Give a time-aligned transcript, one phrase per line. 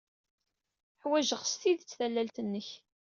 [1.01, 2.69] Ḥwajeɣ s tidet tallalt-nnek.